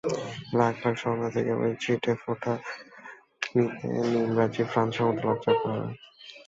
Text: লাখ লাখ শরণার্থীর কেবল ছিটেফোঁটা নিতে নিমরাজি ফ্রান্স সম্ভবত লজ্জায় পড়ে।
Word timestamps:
লাখ 0.51 0.75
লাখ 0.81 0.95
শরণার্থীর 1.01 1.45
কেবল 1.47 1.71
ছিটেফোঁটা 1.83 2.53
নিতে 3.55 3.85
নিমরাজি 4.11 4.63
ফ্রান্স 4.71 4.93
সম্ভবত 4.97 5.23
লজ্জায় 5.25 5.57
পড়ে। 5.61 5.85